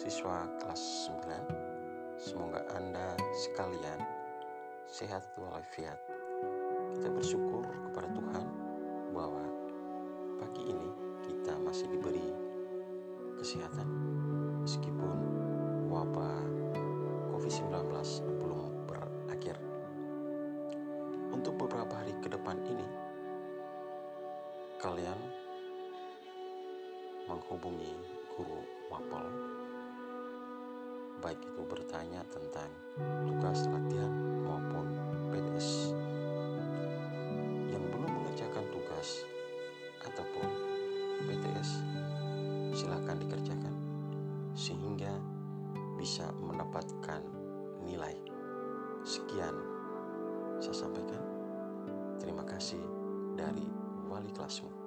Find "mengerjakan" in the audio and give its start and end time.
38.10-38.66